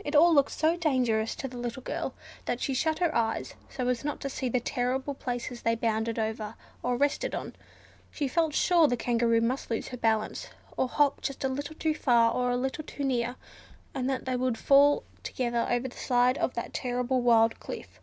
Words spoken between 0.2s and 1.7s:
looked so dangerous to the